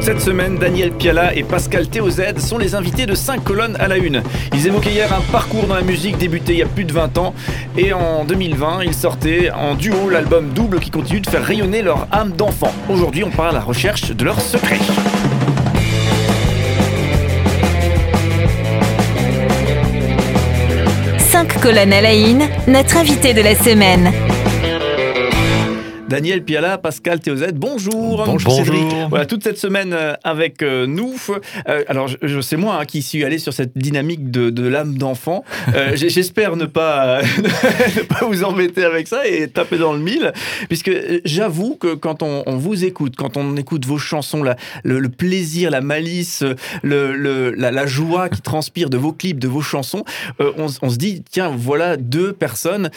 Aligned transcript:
Cette 0.00 0.20
semaine, 0.20 0.56
Daniel 0.56 0.92
Piala 0.92 1.34
et 1.34 1.42
Pascal 1.42 1.88
Théozède 1.88 2.38
sont 2.38 2.58
les 2.58 2.74
invités 2.74 3.06
de 3.06 3.14
5 3.14 3.44
colonnes 3.44 3.76
à 3.78 3.88
la 3.88 3.98
une. 3.98 4.22
Ils 4.54 4.66
évoquaient 4.66 4.92
hier 4.92 5.12
un 5.12 5.20
parcours 5.32 5.66
dans 5.66 5.74
la 5.74 5.82
musique 5.82 6.16
débuté 6.18 6.52
il 6.54 6.58
y 6.58 6.62
a 6.62 6.66
plus 6.66 6.84
de 6.84 6.92
20 6.92 7.18
ans 7.18 7.34
et 7.76 7.92
en 7.92 8.24
2020, 8.24 8.84
ils 8.84 8.94
sortaient 8.94 9.50
en 9.50 9.74
duo 9.74 10.08
l'album 10.08 10.50
Double 10.50 10.80
qui 10.80 10.90
continue 10.90 11.20
de 11.20 11.28
faire 11.28 11.44
rayonner 11.44 11.82
leur 11.82 12.06
âme 12.12 12.32
d'enfant. 12.32 12.72
Aujourd'hui, 12.88 13.24
on 13.24 13.30
parle 13.30 13.50
à 13.50 13.52
la 13.52 13.60
recherche 13.60 14.10
de 14.10 14.24
leurs 14.24 14.40
secrets. 14.40 14.78
Colonnes 21.60 21.92
à 21.92 22.00
la 22.00 22.14
une, 22.14 22.48
notre 22.68 22.96
invité 22.96 23.34
de 23.34 23.42
la 23.42 23.54
semaine. 23.54 24.29
Daniel 26.10 26.42
Piala, 26.42 26.76
Pascal 26.76 27.20
Théozette, 27.20 27.54
bonjour. 27.54 28.24
Bonjour, 28.26 28.52
Cédric. 28.52 28.82
Voilà, 29.10 29.26
toute 29.26 29.44
cette 29.44 29.58
semaine 29.58 29.92
euh, 29.92 30.14
avec 30.24 30.60
euh, 30.60 30.84
nous. 30.84 31.14
Euh, 31.68 31.84
alors, 31.86 32.08
je, 32.08 32.16
je 32.20 32.40
sais 32.40 32.56
moi 32.56 32.78
hein, 32.80 32.84
qui 32.84 33.00
suis 33.00 33.22
allé 33.24 33.38
sur 33.38 33.52
cette 33.52 33.78
dynamique 33.78 34.28
de, 34.28 34.50
de 34.50 34.66
l'âme 34.66 34.98
d'enfant. 34.98 35.44
Euh, 35.76 35.92
J'espère 35.94 36.56
ne 36.56 36.64
pas, 36.66 37.22
ne 37.96 38.02
pas 38.02 38.24
vous 38.26 38.42
embêter 38.42 38.82
avec 38.82 39.06
ça 39.06 39.24
et 39.24 39.46
taper 39.46 39.78
dans 39.78 39.92
le 39.92 40.00
mille, 40.00 40.32
puisque 40.68 40.90
j'avoue 41.24 41.76
que 41.76 41.94
quand 41.94 42.24
on, 42.24 42.42
on 42.44 42.56
vous 42.56 42.84
écoute, 42.84 43.14
quand 43.16 43.36
on 43.36 43.56
écoute 43.56 43.86
vos 43.86 43.98
chansons, 43.98 44.42
la- 44.42 44.56
le, 44.82 44.98
le 44.98 45.10
plaisir, 45.10 45.70
la 45.70 45.80
malice, 45.80 46.42
le, 46.82 47.14
le- 47.14 47.52
la, 47.52 47.70
la 47.70 47.86
joie 47.86 48.28
qui 48.28 48.42
transpire 48.42 48.90
de 48.90 48.96
vos 48.96 49.12
clips, 49.12 49.38
de 49.38 49.46
vos 49.46 49.60
chansons, 49.62 50.02
euh, 50.40 50.50
on, 50.58 50.66
se 50.90 50.96
dit, 50.96 51.22
tiens, 51.30 51.52
voilà 51.56 51.96
deux 51.96 52.32
personnes 52.32 52.90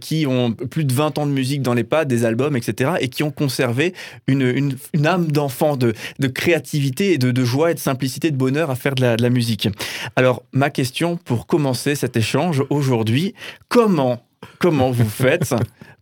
qui 0.00 0.24
ont 0.28 0.52
plus 0.52 0.84
de 0.84 0.92
20 0.92 1.18
ans 1.18 1.26
de 1.26 1.32
musique 1.32 1.60
dans 1.62 1.74
les 1.74 1.82
pas, 1.82 2.04
des 2.04 2.24
albums, 2.24 2.43
etc., 2.56 2.92
et 3.00 3.08
qui 3.08 3.22
ont 3.22 3.30
conservé 3.30 3.94
une, 4.26 4.76
une- 4.92 5.06
âme 5.06 5.30
d'enfant, 5.30 5.76
de, 5.76 5.92
de 6.18 6.28
créativité, 6.28 7.12
et 7.14 7.18
de, 7.18 7.30
de 7.30 7.44
joie 7.44 7.70
et 7.70 7.74
de 7.74 7.78
simplicité, 7.78 8.30
de 8.30 8.36
bonheur 8.36 8.70
à 8.70 8.74
faire 8.74 8.94
de 8.94 9.02
la, 9.02 9.30
musique. 9.30 9.68
Alors, 10.16 10.42
ma 10.52 10.70
question 10.70 11.16
pour 11.16 11.46
commencer 11.46 11.94
cet 11.94 12.16
échange 12.16 12.62
aujourd'hui, 12.70 13.34
comment, 13.68 14.22
comment 14.58 14.90
vous 14.90 15.08
faites 15.08 15.54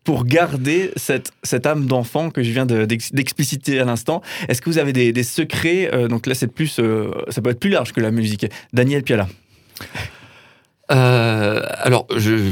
pour 0.04 0.24
garder 0.24 0.90
cette, 0.96 1.30
cette 1.42 1.66
âme 1.66 1.86
d'enfant 1.86 2.30
que 2.30 2.42
je 2.42 2.50
viens 2.50 2.66
de- 2.66 2.84
d'ex- 2.84 3.12
d'expliciter 3.12 3.78
à 3.80 3.84
l'instant? 3.84 4.20
Est-ce 4.48 4.60
que 4.60 4.68
vous 4.70 4.78
avez 4.78 4.92
des, 4.92 5.12
des 5.12 5.22
secrets 5.22 5.90
euh, 5.92 6.08
Donc 6.08 6.26
là, 6.26 6.34
c'est 6.34 6.48
plus, 6.48 6.78
euh, 6.80 7.10
ça 7.28 7.40
peut 7.40 7.50
être 7.50 7.60
plus 7.60 7.70
large 7.70 7.92
que 7.92 8.00
la 8.00 8.10
musique. 8.10 8.46
Daniel 8.72 9.02
Piala. 9.02 9.28
Euh, 10.92 11.62
alors, 11.78 12.06
je, 12.16 12.50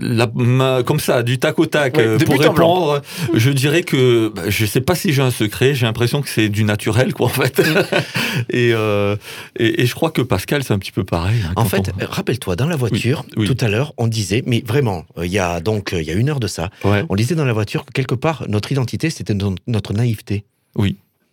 la- 0.00 0.30
ma- 0.34 0.82
comme 0.82 1.00
ça, 1.00 1.22
du 1.22 1.38
tac 1.38 1.58
au 1.58 1.66
tac, 1.66 1.96
euh, 1.98 2.18
pour 2.18 2.38
répondre, 2.40 3.02
je 3.34 3.50
dirais 3.50 3.82
que 3.82 4.32
bah, 4.34 4.42
je 4.48 4.66
sais 4.66 4.80
pas 4.80 4.94
si 4.94 5.12
j'ai 5.12 5.22
un 5.22 5.30
secret. 5.30 5.74
J'ai 5.74 5.86
l'impression 5.86 6.20
que 6.22 6.28
c'est 6.28 6.48
du 6.48 6.64
naturel, 6.64 7.14
quoi, 7.14 7.26
en 7.26 7.30
fait. 7.30 7.60
et, 8.50 8.72
euh, 8.74 9.16
et, 9.58 9.82
et 9.82 9.86
je 9.86 9.94
crois 9.94 10.10
que 10.10 10.22
Pascal, 10.22 10.64
c'est 10.64 10.72
un 10.74 10.78
petit 10.78 10.92
peu 10.92 11.04
pareil. 11.04 11.40
hein, 11.46 11.52
En 11.56 11.64
fait, 11.64 11.90
on- 12.00 12.06
rappelle-toi, 12.06 12.56
dans 12.56 12.66
la 12.66 12.76
voiture, 12.76 13.24
oui. 13.36 13.46
tout 13.46 13.56
à 13.64 13.68
l'heure, 13.68 13.92
on 13.96 14.08
disait, 14.08 14.42
mais 14.46 14.62
vraiment, 14.66 15.04
il 15.22 15.30
y 15.30 15.38
a 15.38 15.60
donc 15.60 15.90
il 15.96 16.02
y 16.04 16.10
a 16.10 16.14
une 16.14 16.28
heure 16.28 16.40
de 16.40 16.48
ça, 16.48 16.70
ouais, 16.84 17.04
on 17.08 17.14
disait 17.16 17.34
dans 17.34 17.44
la 17.44 17.52
voiture 17.52 17.84
que 17.84 17.92
quelque 17.92 18.14
part, 18.14 18.44
notre 18.48 18.72
identité, 18.72 19.10
c'était 19.10 19.34
no- 19.34 19.54
notre 19.66 19.92
naïveté. 19.92 20.44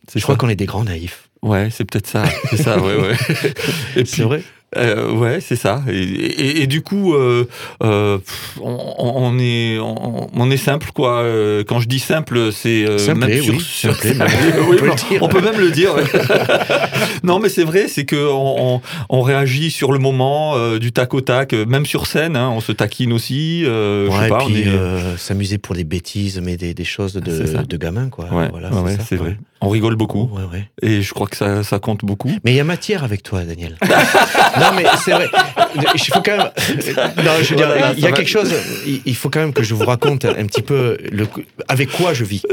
c'est 0.08 0.20
Je 0.20 0.22
crois 0.24 0.36
qu'on 0.36 0.50
est 0.50 0.56
des 0.56 0.66
grands 0.66 0.84
naïfs. 0.84 1.30
Ouais, 1.42 1.70
c'est 1.72 1.86
peut-être 1.86 2.08
ça. 2.08 2.24
C'est 2.50 2.58
ça, 2.58 2.80
ouais, 2.80 2.96
ouais. 2.96 3.14
Et 3.96 4.04
puis, 4.04 4.08
C'est 4.08 4.24
vrai 4.24 4.42
Euh, 4.78 5.12
ouais, 5.14 5.40
c'est 5.40 5.56
ça. 5.56 5.82
Et, 5.90 5.94
et- 6.04 6.62
et 6.64 6.68
du 6.68 6.82
coup, 6.82 7.14
euh, 7.14 7.48
euh, 7.82 8.18
on, 8.62 8.78
on 9.00 9.40
est, 9.40 9.80
on, 9.80 10.28
on 10.36 10.52
est 10.52 10.58
simple, 10.58 10.90
quoi. 10.94 11.24
Quand 11.68 11.80
je 11.80 11.88
dis 11.88 12.00
simple, 12.00 12.52
c'est 12.52 12.86
Simplé, 12.98 13.36
même 13.36 13.42
sur, 13.42 13.54
oui, 13.54 13.60
sur- 13.62 13.96
simplé, 13.96 14.14
même. 14.16 14.28
Oui, 14.68 14.78
On 15.22 15.28
peut 15.30 15.38
on 15.40 15.42
même 15.42 15.60
le 15.60 15.72
dire. 15.72 15.96
ouais. 15.96 16.04
non, 17.24 17.40
mais 17.40 17.48
c'est 17.50 17.64
vrai, 17.64 17.88
c'est 17.88 18.04
que 18.06 18.28
on, 18.30 18.82
réagit 19.22 19.72
sur 19.72 19.92
le 19.94 20.00
moment, 20.00 20.58
du 20.78 20.92
tac 20.92 21.14
au 21.14 21.22
tac, 21.22 21.54
même 21.54 21.86
sur 21.86 22.06
scène. 22.06 22.36
hein, 22.36 22.50
on 22.54 22.60
se 22.60 22.72
taquine 22.74 23.14
aussi. 23.14 23.64
euh, 23.66 24.08
je 24.08 24.12
Ouais, 24.18 24.24
sais 24.24 24.30
pas, 24.30 24.46
puis 24.46 24.60
est- 24.62 25.18
s'amuser 25.18 25.58
pour 25.58 25.76
des 25.76 25.84
bêtises, 25.86 26.42
mais 26.44 26.58
des, 26.58 26.74
des 26.74 26.84
choses 26.84 27.14
de, 27.14 27.22
de 27.64 27.78
gamins, 27.78 28.10
quoi. 28.10 28.26
Ouais, 28.26 28.50
Voilà, 28.52 28.70
ouais, 28.72 28.82
ouais, 28.82 28.98
c'est 29.08 29.16
vrai. 29.16 29.38
On 29.62 29.70
rigole 29.70 29.96
beaucoup. 29.96 30.30
Ouais, 30.34 30.44
ouais. 30.52 30.70
Et 30.84 31.02
je 31.02 31.14
crois 31.14 31.28
que 31.28 31.38
ça, 31.38 31.64
ça 31.64 31.80
compte 31.80 32.04
beaucoup. 32.04 32.30
Mais 32.44 32.52
il 32.52 32.56
y 32.56 32.60
a 32.60 32.64
matière 32.66 33.04
avec 33.04 33.24
toi, 33.24 33.42
Daniel. 33.44 33.78
non, 34.60 34.68
mais 34.76 34.84
c'est 35.04 35.12
vrai. 35.12 35.28
Il 35.94 36.00
faut 36.14 36.22
quand 36.22 36.38
même. 36.38 36.50
Non, 37.26 37.32
je 37.42 37.50
veux 37.50 37.56
dire, 37.56 37.68
Voilà, 37.68 37.94
il 37.98 38.04
y 38.04 38.06
a 38.08 38.10
va. 38.12 38.16
quelque 38.16 38.30
chose. 38.30 38.52
il- 39.06 39.16
faut 39.16 39.30
quand 39.30 39.40
même 39.40 39.54
que 39.54 39.64
je 39.64 39.74
vous 39.74 39.86
raconte 39.86 40.26
un 40.26 40.46
petit 40.46 40.62
peu 40.62 40.98
le, 41.12 41.28
avec 41.68 41.90
quoi 41.92 42.14
je 42.14 42.24
vis. 42.24 42.44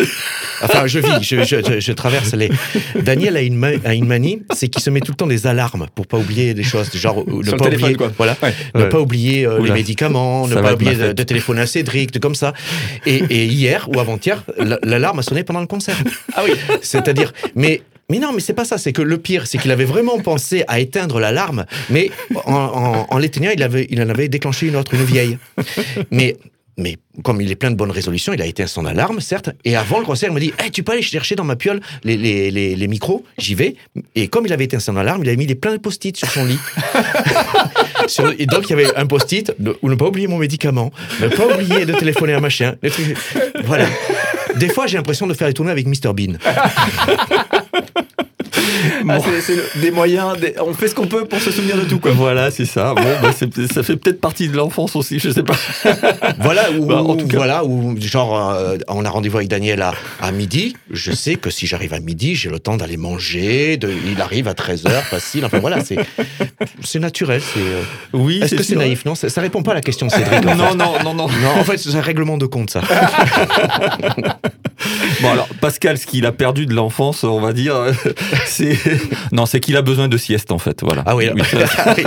Enfin, 0.62 0.86
je 0.86 0.98
vis. 1.00 1.22
Je, 1.22 1.42
je- 1.44 1.62
je- 1.74 1.80
je 1.80 1.92
traverse 1.92 2.32
les. 2.34 2.50
Daniel 3.02 3.36
a 3.36 3.42
une, 3.42 3.56
ma- 3.56 3.68
a 3.84 3.94
une 3.94 4.06
manie, 4.06 4.42
c'est 4.54 4.68
qu'il 4.68 4.82
se 4.82 4.90
met 4.90 5.00
tout 5.00 5.12
le 5.12 5.16
temps 5.16 5.26
des 5.26 5.46
alarmes 5.46 5.86
pour 5.94 6.06
pas 6.06 6.18
oublier 6.18 6.54
des 6.54 6.62
choses, 6.62 6.90
genre 6.94 7.20
euh, 7.20 7.24
ne 7.38 7.42
Sur 7.42 7.52
le 7.52 7.58
pas 7.58 7.64
téléphone, 7.64 7.84
oublier, 7.84 7.96
quoi. 7.96 8.12
voilà, 8.16 8.36
Ouais. 8.42 8.54
ne 8.74 8.82
Ouais. 8.82 8.88
pas 8.88 9.00
oublier 9.00 9.46
euh, 9.46 9.60
les 9.62 9.70
médicaments, 9.72 10.46
ne 10.46 10.54
Ça 10.54 10.62
pas 10.62 10.74
oublier 10.74 10.94
de, 10.94 11.12
de 11.12 11.22
téléphoner 11.22 11.62
à 11.62 11.66
Cédric, 11.66 12.12
de 12.12 12.19
comme 12.19 12.34
ça. 12.34 12.52
Et, 13.06 13.16
et 13.30 13.44
hier 13.46 13.88
ou 13.94 13.98
avant-hier, 14.00 14.42
la- 14.58 14.78
l'alarme 14.82 15.19
a 15.19 15.22
sonné 15.22 15.42
pendant 15.44 15.60
le 15.60 15.66
concert. 15.66 15.96
Ah 16.34 16.42
oui, 16.44 16.52
C'est-à-dire, 16.82 17.32
mais. 17.54 17.82
Mais 18.12 18.18
non, 18.18 18.34
mais 18.34 18.40
c'est 18.40 18.52
pas 18.52 18.66
ça. 18.66 18.76
C'est 18.76 18.92
que 18.92 19.00
le 19.00 19.16
pire, 19.16 19.46
c'est 19.46 19.56
qu'il 19.56 19.70
avait 19.70 19.86
vraiment 19.86 20.18
pensé 20.22 20.64
à 20.68 20.80
éteindre 20.80 21.18
l'alarme, 21.18 21.64
mais 21.88 22.10
en, 22.44 23.16
l'éteignant, 23.16 23.50
il, 23.56 24.02
en 24.02 24.08
avait 24.10 24.28
déclenché 24.28 24.66
une 24.66 24.76
autre, 24.76 24.92
une 24.92 25.02
vieille. 25.02 25.38
Mais, 26.10 26.36
mais 26.76 26.98
comme 27.22 27.40
il 27.40 27.50
est 27.50 27.56
plein 27.56 27.70
de 27.70 27.76
bonnes 27.76 27.90
résolutions, 27.90 28.34
il 28.34 28.42
a 28.42 28.44
éteint 28.44 28.66
son 28.66 28.84
alarme, 28.84 29.20
certes. 29.20 29.48
Et 29.64 29.76
avant 29.76 29.98
le 29.98 30.04
concert, 30.04 30.28
il 30.28 30.34
me 30.34 30.40
dit 30.40 30.52
hey, 30.58 30.70
Tu 30.70 30.82
peux 30.82 30.92
aller 30.92 31.00
chercher 31.00 31.36
dans 31.36 31.44
ma 31.44 31.56
piole 31.56 31.80
les, 32.04 32.18
les, 32.18 32.50
les, 32.50 32.88
micros 32.88 33.24
J'y 33.38 33.54
vais. 33.54 33.76
Et 34.14 34.28
comme 34.28 34.44
il 34.44 34.52
avait 34.52 34.64
éteint 34.64 34.78
son 34.78 34.98
alarme, 34.98 35.22
il 35.24 35.28
avait 35.28 35.38
mis 35.38 35.46
des 35.46 35.54
plein 35.54 35.72
de 35.72 35.80
post-it 35.80 36.14
sur 36.14 36.28
son 36.28 36.44
lit. 36.44 36.58
Et 38.38 38.44
donc, 38.44 38.64
il 38.68 38.70
y 38.70 38.72
avait 38.74 38.94
un 38.94 39.06
post-it 39.06 39.54
où 39.80 39.88
ne 39.88 39.94
pas 39.94 40.06
oublier 40.06 40.26
mon 40.26 40.36
médicament, 40.36 40.92
ne 41.20 41.28
pas 41.28 41.46
oublier 41.46 41.86
de 41.86 41.94
téléphoner 41.94 42.34
à 42.34 42.40
machin. 42.40 42.74
Voilà. 43.64 43.86
Des 44.56 44.68
fois, 44.68 44.86
j'ai 44.86 44.98
l'impression 44.98 45.26
de 45.26 45.32
faire 45.32 45.48
les 45.48 45.54
tournées 45.54 45.70
avec 45.70 45.86
Mr 45.86 46.12
Bean. 46.12 46.36
Ah, 49.08 49.18
c'est- 49.40 49.80
des 49.80 49.90
moyens, 49.90 50.38
des- 50.38 50.54
on 50.60 50.72
fait 50.74 50.88
ce 50.88 50.94
qu'on 50.94 51.06
peut 51.06 51.24
pour 51.24 51.40
se 51.40 51.50
souvenir 51.50 51.76
de 51.76 51.82
tout. 51.82 51.98
Quoi. 51.98 52.12
Voilà, 52.12 52.50
c'est 52.50 52.64
ça. 52.64 52.94
Bon, 52.94 53.02
bah, 53.22 53.30
c'est- 53.36 53.72
ça 53.72 53.82
fait 53.82 53.96
peut-être 53.96 54.20
partie 54.20 54.48
de 54.48 54.56
l'enfance 54.56 54.96
aussi, 54.96 55.18
je 55.18 55.30
sais 55.30 55.42
pas. 55.42 55.54
Voilà, 56.40 56.70
ou, 56.72 56.86
Bah, 56.86 57.02
en 57.02 57.16
tout 57.16 57.26
cas. 57.26 57.36
voilà, 57.36 57.64
ou 57.64 57.94
genre, 58.00 58.50
euh, 58.54 58.76
on 58.88 59.04
a 59.04 59.10
rendez-vous 59.10 59.36
avec 59.38 59.48
Daniel 59.48 59.82
à, 59.82 59.92
à 60.20 60.32
midi. 60.32 60.76
Je 60.90 61.12
sais 61.12 61.34
que 61.36 61.50
si 61.50 61.66
j'arrive 61.66 61.94
à 61.94 62.00
midi, 62.00 62.34
j'ai 62.34 62.48
le 62.50 62.58
temps 62.58 62.76
d'aller 62.76 62.96
manger. 62.96 63.76
De, 63.76 63.90
il 64.12 64.20
arrive 64.20 64.48
à 64.48 64.54
13h, 64.54 65.02
facile. 65.04 65.44
Enfin 65.44 65.58
voilà, 65.58 65.84
c'est 65.84 65.96
c'est 66.82 66.98
naturel. 66.98 67.40
c'est, 67.42 67.60
euh, 67.60 67.82
Oui, 68.12 68.40
Est-ce 68.42 68.54
que 68.54 68.62
c'est 68.62 68.76
naïf? 68.76 69.04
Non, 69.04 69.14
ça, 69.14 69.28
ça 69.28 69.40
répond 69.40 69.62
pas 69.62 69.72
à 69.72 69.74
la 69.74 69.80
question, 69.80 70.08
Cédric. 70.08 70.44
Non, 70.44 70.54
non, 70.54 70.74
non, 70.74 71.14
non. 71.14 71.28
Non, 71.28 71.28
en 71.58 71.64
fait, 71.64 71.78
c'est 71.78 71.94
un 71.94 72.00
règlement 72.00 72.36
de 72.38 72.46
compte, 72.46 72.70
ça. 72.70 72.80
Bon 75.22 75.30
alors 75.30 75.48
Pascal, 75.60 75.98
ce 75.98 76.06
qu'il 76.06 76.26
a 76.26 76.32
perdu 76.32 76.66
de 76.66 76.74
l'enfance, 76.74 77.24
on 77.24 77.40
va 77.40 77.52
dire, 77.52 77.76
c'est 78.46 78.76
non, 79.32 79.46
c'est 79.46 79.60
qu'il 79.60 79.76
a 79.76 79.82
besoin 79.82 80.08
de 80.08 80.16
sieste 80.16 80.52
en 80.52 80.58
fait, 80.58 80.82
voilà. 80.82 81.02
Ah 81.06 81.16
oui, 81.16 81.26
ça- 81.44 81.58
ah 81.84 81.94
oui, 81.96 82.02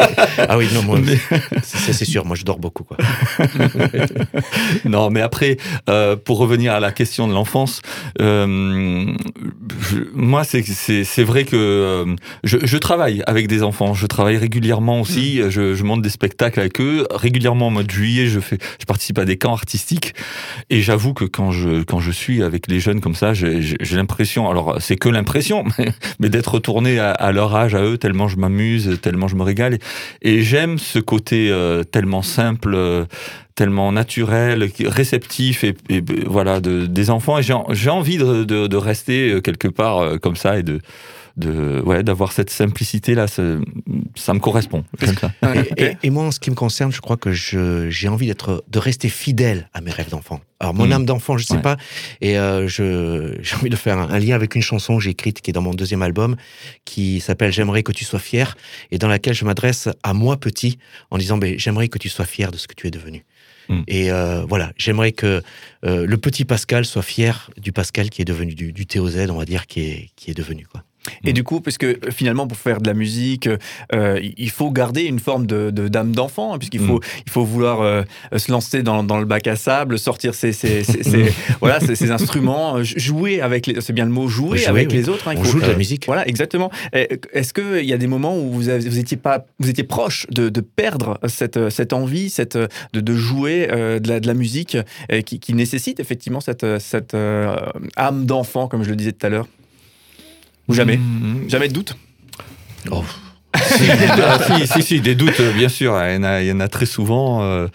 ah 0.50 0.58
oui, 0.58 0.68
non, 0.74 0.84
moi, 0.84 1.00
Mais- 1.04 1.18
c'est 1.64 1.94
c'est 1.94 2.06
sûr, 2.06 2.26
moi 2.26 2.36
je 2.36 2.44
dors 2.44 2.60
beaucoup, 2.60 2.84
quoi. 2.84 2.98
non, 4.86 5.10
mais 5.10 5.22
après, 5.22 5.58
euh, 5.90 6.16
pour 6.16 6.38
revenir 6.38 6.74
à 6.74 6.80
la 6.80 6.92
question 6.92 7.28
de 7.28 7.34
l'enfance, 7.34 7.82
euh, 8.22 9.06
moi 10.14 10.44
c'est 10.44 11.24
vrai 11.24 11.46
que 11.46 11.56
euh, 11.56 12.16
je, 12.44 12.58
je 12.64 12.78
travaille 12.78 13.24
avec 13.28 13.48
des 13.48 13.64
enfants, 13.64 13.94
je 13.94 14.06
travaille 14.06 14.38
régulièrement 14.38 15.02
aussi, 15.02 15.42
je, 15.50 15.74
je 15.76 15.84
monte 15.84 16.02
des 16.02 16.10
spectacles 16.10 16.60
avec 16.60 16.80
eux 16.82 17.06
régulièrement. 17.12 17.68
Au 17.68 17.72
mois 17.72 17.84
de 17.84 17.90
juillet, 17.92 18.28
je 18.28 18.40
fais, 18.40 18.58
je 18.80 18.86
participe 18.86 19.18
à 19.18 19.26
des 19.26 19.38
camps 19.38 19.54
artistiques 19.54 20.14
et 20.70 20.82
j'avoue 20.82 21.14
que 21.14 21.26
quand 21.26 21.52
je 21.52 21.84
quand 21.84 22.00
je 22.00 22.12
suis 22.12 22.44
avec 22.44 22.68
les 22.68 22.80
jeunes 22.80 23.02
comme 23.06 23.14
ça, 23.14 23.36
j'ai 23.36 23.78
l'impression, 23.92 24.50
alors 24.50 24.78
c'est 24.80 24.96
que 24.96 25.10
l'impression, 25.10 25.64
mais, 26.20 26.30
d'être 26.30 26.56
retourné 26.56 26.98
à, 26.98 27.32
leur 27.32 27.56
âge, 27.56 27.76
à 27.76 27.84
eux, 27.84 28.00
tellement 28.00 28.28
je 28.28 28.36
m'amuse, 28.36 28.98
tellement 29.00 29.28
je 29.28 29.36
me 29.36 29.44
régale. 29.44 29.78
Et, 30.24 30.42
j'aime 30.42 30.80
ce 30.80 30.98
côté 30.98 31.52
euh, 31.52 31.84
tellement 31.84 32.24
simple, 32.24 32.74
euh, 32.74 33.06
tellement 33.54 33.92
naturel, 33.92 34.68
réceptif, 34.88 35.64
et, 35.64 35.76
voilà, 36.26 36.60
de, 36.62 36.88
des 36.88 37.12
enfants. 37.12 37.38
Et 37.38 37.44
j'ai 37.44 37.54
en- 37.54 37.68
j'ai 37.70 37.92
envie 37.92 38.18
de, 38.18 38.44
de, 38.44 38.78
rester 38.78 39.34
euh, 39.34 39.40
quelque 39.40 39.68
part 39.68 40.20
comme 40.20 40.36
ça 40.36 40.58
et 40.58 40.64
de 40.64 40.80
de 41.38 41.82
ouais 41.86 42.02
d'avoir 42.04 42.32
cette 42.32 42.50
simplicité 42.50 43.14
là 43.14 43.28
ça, 43.28 43.44
ça 44.16 44.34
me 44.34 44.40
correspond. 44.40 44.86
Et, 45.02 45.82
et- 45.84 45.98
et 46.04 46.10
moi, 46.10 46.24
en 46.26 46.32
ce 46.32 46.40
qui 46.40 46.50
me 46.50 46.56
concerne, 46.56 46.92
je 46.92 47.02
crois 47.02 47.18
que 47.18 47.32
je- 47.34 47.90
j'ai 47.90 48.08
envie 48.08 48.28
d'être, 48.28 48.64
de 48.70 48.80
rester 48.80 49.10
fidèle 49.10 49.70
à 49.74 49.82
mes 49.82 49.92
rêves 49.92 50.10
d'enfant. 50.10 50.40
Alors, 50.62 50.74
mon 50.74 50.88
Mm. 50.88 50.92
âme 50.94 51.06
d'enfant, 51.06 51.38
je 51.38 51.46
sais 51.46 51.56
Ouais. 51.56 51.62
pas, 51.62 51.76
et 52.22 52.38
euh, 52.40 52.68
je, 52.68 53.36
j'ai 53.42 53.56
envie 53.58 53.70
de 53.70 53.76
faire 53.76 53.98
un, 53.98 54.10
un 54.10 54.20
lien 54.20 54.36
avec 54.36 54.56
une 54.56 54.62
chanson 54.62 54.98
que 54.98 55.04
j'ai 55.04 55.10
écrite 55.10 55.42
qui 55.42 55.50
est 55.52 55.54
dans 55.54 55.62
mon 55.62 55.74
deuxième 55.74 56.02
album, 56.02 56.36
qui 56.86 57.20
s'appelle 57.20 57.52
J'aimerais 57.52 57.84
que 57.84 57.92
tu 57.92 58.06
sois 58.06 58.20
fier, 58.20 58.56
et 58.92 58.98
dans 58.98 59.10
laquelle 59.10 59.34
je 59.34 59.44
m'adresse 59.44 59.90
à 60.04 60.14
moi 60.14 60.38
petit 60.38 60.78
en 61.12 61.18
disant, 61.18 61.38
ben, 61.38 61.60
j'aimerais 61.60 61.90
que 61.90 61.98
tu 61.98 62.08
sois 62.08 62.26
fier 62.26 62.52
de 62.52 62.58
ce 62.58 62.68
que 62.68 62.74
tu 62.76 62.88
es 62.88 62.92
devenu. 62.92 63.26
Mm. 63.68 63.82
Et 63.88 64.12
euh, 64.12 64.46
voilà, 64.48 64.72
j'aimerais 64.78 65.12
que 65.12 65.42
euh, 65.86 66.06
le 66.06 66.18
petit 66.18 66.46
Pascal 66.46 66.86
soit 66.86 67.02
fier 67.02 67.50
du 67.58 67.72
Pascal 67.74 68.10
qui 68.10 68.22
est 68.22 68.26
devenu, 68.26 68.54
du, 68.54 68.72
du 68.72 68.86
TOZ, 68.86 69.18
on 69.30 69.38
va 69.38 69.46
dire, 69.46 69.68
qui 69.68 69.82
est, 69.82 70.10
qui 70.16 70.32
est 70.32 70.36
devenu. 70.36 70.66
Quoi. 70.72 70.84
Et 71.24 71.34
du 71.34 71.44
coup, 71.44 71.62
parce 71.62 71.78
que 71.78 72.00
finalement, 72.12 72.48
pour 72.48 72.58
faire 72.58 72.82
de 72.82 72.88
la 72.88 72.94
musique, 72.94 73.50
euh, 73.94 74.20
il 74.38 74.50
faut 74.50 74.72
garder 74.72 75.04
une 75.04 75.20
forme 75.20 75.46
de, 75.46 75.70
de 75.72 75.88
d'âme 75.88 76.14
d'enfant, 76.14 76.54
hein, 76.54 76.58
puisqu'il 76.58 76.80
faut, 76.80 77.00
il 77.26 77.32
faut 77.32 77.44
vouloir 77.44 77.82
euh, 77.82 78.04
se 78.36 78.52
lancer 78.52 78.84
dans, 78.84 79.04
dans, 79.04 79.20
le 79.20 79.26
bac 79.26 79.48
à 79.48 79.56
sable, 79.56 80.00
sortir 80.00 80.34
ses, 80.34 80.52
ses, 80.54 80.84
ses, 80.84 81.34
voilà, 81.60 81.80
ses, 81.80 82.12
instruments, 82.12 82.84
jouer 82.84 83.42
avec 83.42 83.68
les, 83.68 83.82
c'est 83.82 83.94
bien 83.94 84.06
le 84.06 84.12
mot 84.12 84.28
jouer, 84.28 84.66
avec 84.66 84.92
les 84.92 85.10
autres. 85.10 85.28
Hein, 85.28 85.36
On 85.38 85.44
joue 85.44 85.60
de 85.60 85.68
la 85.68 85.76
musique. 85.76 86.06
Voilà, 86.06 86.28
exactement. 86.28 86.72
Est-ce 86.94 87.54
qu'il 87.54 87.86
y 87.86 87.94
a 87.94 87.98
des 87.98 88.08
moments 88.08 88.38
où 88.38 88.52
vous, 88.52 88.70
avez, 88.70 88.88
vous 88.88 89.00
étiez 89.00 89.18
pas, 89.18 89.46
vous 89.60 89.70
étiez 89.70 89.84
proche 89.84 90.28
de, 90.30 90.50
de 90.50 90.62
perdre 90.62 91.20
cette, 91.28 91.70
cette 91.70 91.94
envie, 91.94 92.30
cette, 92.30 92.58
de, 92.58 92.68
de 92.94 93.16
jouer 93.16 93.68
de, 93.68 94.08
la, 94.08 94.20
de 94.20 94.28
la 94.28 94.34
musique 94.34 94.78
qui, 95.26 95.40
qui 95.40 95.54
nécessite 95.54 96.00
effectivement 96.00 96.40
cette, 96.40 96.66
cette 96.80 97.16
âme 97.96 98.26
d'enfant, 98.26 98.68
comme 98.68 98.84
je 98.84 98.90
le 98.90 98.96
disais 98.96 99.12
tout 99.12 99.26
à 99.26 99.30
l'heure? 99.30 99.48
Ou 100.68 100.74
jamais 100.74 100.98
mmh. 100.98 101.50
Jamais 101.50 101.68
de 101.68 101.74
doute 101.74 101.98
oh. 102.92 103.04
Si, 103.58 104.68
si, 104.68 104.82
si, 104.82 105.02
des 105.02 105.16
doutes, 105.16 105.42
bien 105.56 105.70
sûr. 105.70 105.98
Il 106.08 106.16
y 106.16 106.18
en 106.18 106.24
a, 106.24 106.42
y 106.42 106.52
en 106.52 106.60
a 106.60 106.68
très 106.68 106.86
souvent. 106.86 107.44
Euh, 107.44 107.68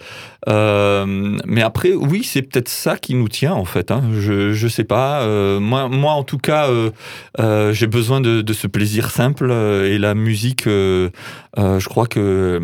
euh, 0.49 1.05
mais 1.45 1.61
après, 1.61 1.93
oui, 1.93 2.23
c'est 2.23 2.41
peut-être 2.41 2.69
ça 2.69 2.97
qui 2.97 3.13
nous 3.13 3.29
tient, 3.29 3.53
en 3.53 3.65
fait. 3.65 3.91
Hein. 3.91 4.03
Je, 4.19 4.53
je 4.53 4.67
sais 4.67 4.83
pas. 4.83 5.21
Euh, 5.21 5.59
moi, 5.59 5.87
moi, 5.87 6.13
en 6.13 6.23
tout 6.23 6.39
cas, 6.39 6.67
euh, 6.69 7.73
j'ai 7.73 7.87
besoin 7.87 8.21
de, 8.21 8.41
de, 8.41 8.53
ce 8.53 8.67
plaisir 8.67 9.11
simple. 9.11 9.51
et 9.51 9.97
la 9.97 10.15
musique, 10.15 10.63
je 10.65 11.85
crois 11.87 12.07
que 12.07 12.59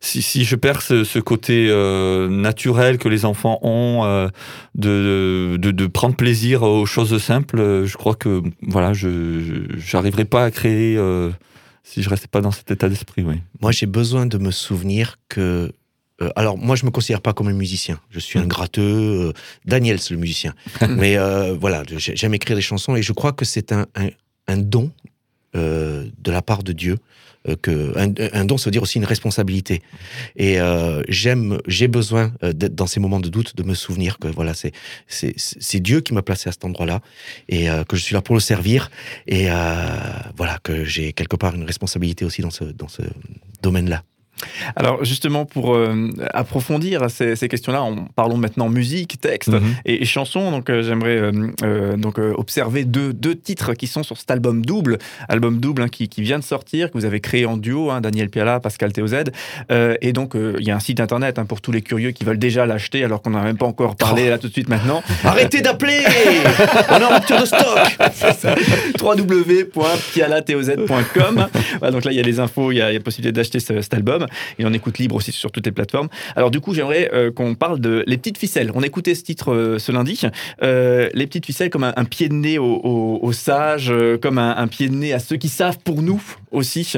si, 0.00 0.22
si 0.22 0.44
je 0.44 0.56
perds 0.56 0.82
ce, 0.82 1.04
ce 1.04 1.18
côté 1.18 1.68
naturel 2.30 2.98
que 2.98 3.08
les 3.08 3.24
enfants 3.24 3.58
ont 3.62 4.28
de, 4.74 5.56
de, 5.58 5.70
de, 5.70 5.86
prendre 5.86 6.16
plaisir 6.16 6.62
aux 6.62 6.86
choses 6.86 7.16
simples, 7.22 7.84
je 7.84 7.96
crois 7.96 8.14
que 8.14 8.42
voilà, 8.62 8.92
je 8.92 9.08
n'arriverai 9.92 10.24
pas 10.24 10.44
à 10.44 10.50
créer 10.50 10.98
si 11.84 12.02
je 12.02 12.08
restais 12.08 12.26
pas 12.26 12.40
dans 12.40 12.50
cet 12.50 12.70
état 12.70 12.88
d'esprit, 12.88 13.22
oui. 13.22 13.36
Moi, 13.60 13.70
j'ai 13.70 13.86
besoin 13.86 14.26
de 14.26 14.38
me 14.38 14.50
souvenir 14.50 15.18
que. 15.28 15.70
Euh, 16.22 16.30
alors, 16.34 16.56
moi, 16.56 16.76
je 16.76 16.86
me 16.86 16.90
considère 16.90 17.20
pas 17.20 17.32
comme 17.32 17.48
un 17.48 17.52
musicien. 17.52 18.00
Je 18.10 18.18
suis 18.18 18.38
un 18.38 18.44
mm. 18.44 18.48
gratteux. 18.48 18.82
Euh, 19.28 19.32
Daniel, 19.66 20.00
c'est 20.00 20.14
le 20.14 20.20
musicien. 20.20 20.54
Mais 20.88 21.18
euh, 21.18 21.54
voilà, 21.60 21.82
j'aime 21.86 22.34
écrire 22.34 22.56
des 22.56 22.62
chansons 22.62 22.96
et 22.96 23.02
je 23.02 23.12
crois 23.12 23.32
que 23.32 23.44
c'est 23.44 23.70
un, 23.70 23.86
un, 23.94 24.08
un, 24.48 24.56
don 24.56 24.90
de 25.54 26.30
la 26.30 26.42
part 26.42 26.62
de 26.62 26.72
Dieu 26.72 26.98
euh, 27.46 27.56
que 27.60 27.92
un, 27.98 28.44
don, 28.46 28.56
ça 28.56 28.66
veut 28.66 28.70
dire 28.70 28.82
aussi 28.82 28.96
une 28.96 29.04
responsabilité. 29.04 29.82
Et 30.36 30.60
euh, 30.60 31.02
j'aime, 31.08 31.58
j'ai 31.66 31.88
besoin 31.88 32.32
euh, 32.42 32.52
dans 32.54 32.86
ces 32.86 33.00
moments 33.00 33.20
de 33.20 33.28
doute, 33.28 33.54
de 33.54 33.62
me 33.62 33.74
souvenir 33.74 34.18
que 34.18 34.28
voilà, 34.28 34.54
c'est 34.54 34.72
c'est 35.08 35.80
Dieu 35.80 36.00
qui 36.00 36.14
m'a 36.14 36.22
placé 36.22 36.48
à 36.48 36.52
cet 36.52 36.64
endroit-là 36.64 37.00
et 37.48 37.66
que 37.88 37.96
je 37.96 38.02
suis 38.02 38.14
là 38.14 38.22
pour 38.22 38.34
le 38.34 38.40
servir 38.40 38.90
et 39.26 39.46
voilà 40.36 40.58
que 40.62 40.84
j'ai 40.84 41.12
quelque 41.12 41.36
part 41.36 41.54
une 41.54 41.64
responsabilité 41.64 42.24
aussi 42.24 42.42
dans 42.42 42.50
ce 42.50 42.64
dans 42.64 42.88
ce 42.88 43.02
domaine-là. 43.62 44.02
Alors 44.76 45.04
justement, 45.04 45.44
pour 45.44 45.74
euh, 45.74 46.10
approfondir 46.32 47.10
ces, 47.10 47.36
questions-là, 47.48 47.82
en 47.82 48.06
parlons 48.16 48.36
maintenant 48.36 48.68
musique, 48.68 49.20
texte 49.20 49.52
mhm. 49.52 49.74
et, 49.84 50.04
chansons. 50.04 50.50
Donc 50.50 50.70
euh, 50.70 50.82
j'aimerais 50.82 51.30
euh, 51.62 51.96
donc 51.96 52.18
observer 52.18 52.84
deux, 52.84 53.12
deux, 53.12 53.34
titres 53.34 53.74
qui 53.74 53.86
sont 53.86 54.02
sur 54.02 54.18
cet 54.18 54.30
album 54.30 54.64
double, 54.64 54.98
album 55.28 55.60
double 55.60 55.82
hein, 55.82 55.88
qui, 55.88 56.08
qui, 56.08 56.22
vient 56.22 56.38
de 56.38 56.44
sortir, 56.44 56.90
que 56.90 56.98
vous 56.98 57.04
avez 57.04 57.20
créé 57.20 57.46
en 57.46 57.56
duo, 57.56 57.90
hein, 57.90 58.00
Daniel 58.00 58.28
Piala, 58.28 58.60
Pascal 58.60 58.92
Théozède. 58.92 59.32
et 59.70 60.12
donc 60.12 60.34
il 60.34 60.64
y 60.64 60.70
a 60.70 60.76
un 60.76 60.80
site 60.80 61.00
internet 61.00 61.38
hein, 61.38 61.44
pour 61.44 61.60
tous 61.60 61.72
les 61.72 61.82
curieux 61.82 62.12
qui 62.12 62.24
veulent 62.24 62.38
déjà 62.38 62.66
l'acheter, 62.66 63.04
alors 63.04 63.22
qu'on 63.22 63.30
n'a 63.30 63.42
même 63.42 63.56
pas 63.56 63.66
encore 63.66 63.96
parlé 63.96 64.28
là 64.28 64.38
tout 64.38 64.48
de 64.48 64.52
suite 64.52 64.68
maintenant. 64.68 65.02
Arrêtez 65.24 65.62
d'appeler 65.62 66.00
On 66.90 67.00
est 67.00 67.04
en 67.04 67.14
rupture 67.14 67.40
de 67.40 67.46
stock 67.46 67.78
www.pialatheoz.com. 69.00 71.46
Voilà, 71.78 71.92
donc 71.92 72.04
là 72.04 72.12
il 72.12 72.16
y 72.16 72.20
a 72.20 72.22
les 72.22 72.40
infos, 72.40 72.72
il 72.72 72.76
y 72.76 72.82
a, 72.82 72.90
il 72.90 72.94
y 72.94 72.96
a 72.96 73.00
possibilité 73.00 73.32
d'acheter 73.32 73.60
cet 73.60 73.94
album. 73.94 74.26
Il 74.58 74.66
en 74.66 74.72
écoute 74.72 74.98
libre 74.98 75.16
aussi 75.16 75.32
sur 75.32 75.50
toutes 75.50 75.66
les 75.66 75.72
plateformes. 75.72 76.08
Alors 76.36 76.50
du 76.50 76.60
coup, 76.60 76.74
j'aimerais 76.74 77.10
euh, 77.12 77.30
qu'on 77.30 77.54
parle 77.54 77.80
de 77.80 78.04
Les 78.06 78.16
Petites 78.16 78.38
Ficelles. 78.38 78.70
On 78.74 78.82
écoutait 78.82 79.14
ce 79.14 79.22
titre 79.22 79.52
euh, 79.52 79.78
ce 79.78 79.92
lundi. 79.92 80.22
Euh, 80.62 81.08
les 81.14 81.26
Petites 81.26 81.46
Ficelles 81.46 81.70
comme 81.70 81.84
un, 81.84 82.04
pied 82.04 82.28
de 82.28 82.34
nez 82.34 82.58
aux, 82.58 83.32
sages, 83.32 83.92
comme 84.20 84.38
un, 84.38 84.66
pied 84.68 84.88
de 84.88 84.94
nez 84.94 85.12
à 85.12 85.18
ceux 85.18 85.36
qui 85.36 85.48
savent 85.48 85.78
pour 85.78 86.02
nous 86.02 86.22
aussi. 86.54 86.90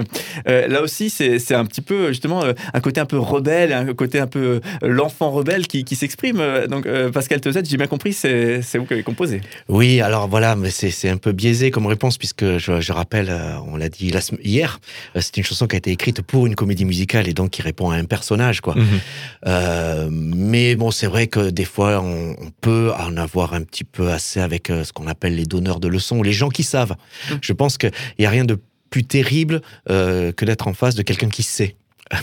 là 0.47 0.82
aussi, 0.82 1.11
c'est 1.11 1.55
un 1.55 1.64
petit 1.64 1.81
peu 1.81 2.08
justement 2.08 2.44
un 2.75 2.81
côté 2.81 3.00
un 3.00 3.06
peu 3.06 3.19
rebelle, 3.19 3.73
un 3.73 3.94
côté 3.94 4.19
un 4.19 4.26
peu 4.26 4.61
l'enfant 4.82 5.31
rebelle 5.31 5.67
qui, 5.67 5.97
s'exprime. 5.97 6.43
Donc 6.69 6.87
Pascal 7.12 7.41
Tezet, 7.41 7.62
j'ai 7.64 7.76
bien 7.76 7.87
compris, 7.87 8.12
c'est 8.12 8.61
vous 8.75 8.85
qui 8.85 8.93
avez 8.93 9.03
composé. 9.03 9.41
Oui, 9.69 10.00
alors 10.00 10.29
voilà, 10.29 10.56
mais 10.56 10.70
c'est 10.70 11.08
un 11.08 11.17
peu 11.17 11.32
biaisé 11.32 11.70
comme 11.70 11.87
réponse 11.87 12.19
puisque 12.19 12.58
je, 12.58 12.81
je 12.81 12.93
rappelle, 12.93 13.32
on 13.67 13.76
l'a 13.76 13.88
dit 13.88 14.12
hier, 14.43 14.81
c'est 15.14 15.37
une 15.37 15.44
chanson 15.44 15.67
qui 15.67 15.76
a 15.76 15.79
été 15.79 15.91
écrite 15.91 16.23
pour 16.23 16.47
une 16.47 16.55
comédie 16.55 16.85
musicale 16.85 17.29
et 17.29 17.35
donc 17.35 17.50
qui 17.50 17.62
répond 17.62 17.91
à 17.91 17.97
un 17.97 18.05
personnage, 18.05 18.61
quoi. 18.61 18.75
Mhm. 18.75 19.00
Euh, 19.47 20.08
mais 20.11 20.76
bon, 20.76 20.91
c'est 20.91 21.06
vrai 21.06 21.26
que 21.26 21.50
des 21.50 21.64
fois, 21.64 22.00
on, 22.03 22.35
peut 22.61 22.93
en 22.99 23.17
avoir 23.17 23.55
un 23.55 23.62
petit 23.62 23.85
peu 23.85 24.11
assez 24.11 24.41
avec 24.41 24.70
euh, 24.70 24.82
ce 24.82 24.93
qu'on 24.93 25.06
appelle 25.06 25.37
les 25.37 25.44
donneurs 25.44 25.79
de 25.79 25.88
leçons, 25.88 26.23
les 26.23 26.32
gens 26.32 26.49
qui 26.49 26.62
savent. 26.62 26.97
Mhm. 27.31 27.38
Je 27.43 27.53
pense 27.53 27.79
qu'il 27.79 27.93
n'y 28.19 28.26
a 28.26 28.31
rien 28.31 28.44
de 28.44 28.58
plus 28.96 29.04
terrible 29.04 29.60
euh, 29.90 30.32
que 30.32 30.46
d'être 30.46 30.69
en 30.69 30.72
face 30.72 30.94
de 30.94 31.02
quelqu'un 31.02 31.28
qui 31.28 31.43
sait. 31.43 31.76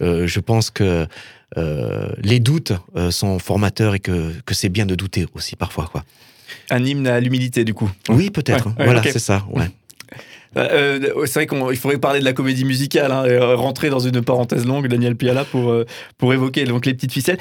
je 0.00 0.38
pense 0.38 0.70
que 0.70 1.06
les 1.56 2.38
doutes 2.38 2.72
sont 3.10 3.38
formateurs 3.40 3.96
et 3.96 4.00
que, 4.00 4.32
que 4.44 4.54
c'est 4.54 4.68
bien 4.68 4.86
de 4.86 4.94
douter 4.94 5.26
aussi 5.34 5.56
parfois, 5.56 5.88
quoi. 5.90 6.04
Un 6.70 6.84
hymne 6.84 7.08
à 7.08 7.18
l'humilité, 7.18 7.64
du 7.64 7.74
coup. 7.74 7.90
Oui, 8.10 8.30
peut-être. 8.30 8.68
voilà, 8.78 9.02
c'est 9.02 9.18
ça. 9.18 9.44
Ouais. 9.50 9.70
Euh, 10.56 10.98
euh, 11.16 11.26
c'est 11.26 11.34
vrai 11.34 11.46
qu'il 11.46 11.76
faudrait 11.76 11.98
parler 11.98 12.20
de 12.20 12.24
la 12.24 12.32
comédie 12.32 12.64
musicale, 12.64 13.12
hein, 13.12 13.24
et 13.24 13.38
rentrer 13.38 13.90
dans 13.90 13.98
une 13.98 14.22
parenthèse 14.22 14.66
longue, 14.66 14.88
Daniel 14.88 15.16
Piala, 15.16 15.44
pour, 15.44 15.70
euh, 15.70 15.86
pour 16.16 16.32
évoquer 16.32 16.64
donc, 16.64 16.86
les 16.86 16.94
petites 16.94 17.12
ficelles. 17.12 17.38